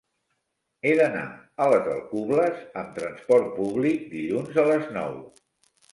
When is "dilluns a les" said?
4.15-4.89